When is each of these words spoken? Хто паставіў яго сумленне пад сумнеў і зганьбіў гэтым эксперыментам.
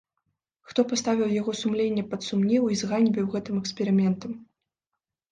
Хто 0.69 0.83
паставіў 0.91 1.27
яго 1.39 1.51
сумленне 1.61 2.03
пад 2.13 2.21
сумнеў 2.29 2.63
і 2.75 2.77
зганьбіў 2.81 3.25
гэтым 3.35 3.59
эксперыментам. 3.65 4.31